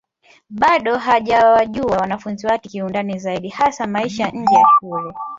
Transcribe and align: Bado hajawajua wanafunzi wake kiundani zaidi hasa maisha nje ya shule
Bado 0.49 0.97
hajawajua 0.97 1.97
wanafunzi 1.97 2.47
wake 2.47 2.69
kiundani 2.69 3.19
zaidi 3.19 3.49
hasa 3.49 3.87
maisha 3.87 4.29
nje 4.31 4.55
ya 4.55 4.65
shule 4.79 5.13